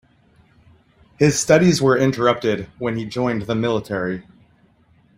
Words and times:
His 1.19 1.39
studies 1.39 1.79
were 1.79 1.95
interrupted 1.95 2.67
when 2.79 2.97
he 2.97 3.05
joined 3.05 3.43
the 3.43 3.53
military. 3.53 4.23